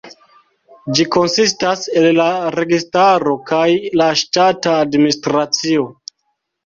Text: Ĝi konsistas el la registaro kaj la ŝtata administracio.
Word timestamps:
Ĝi 0.99 1.03
konsistas 1.15 1.83
el 2.01 2.09
la 2.21 2.25
registaro 2.55 3.35
kaj 3.53 3.67
la 4.01 4.09
ŝtata 4.23 4.75
administracio. 4.87 5.87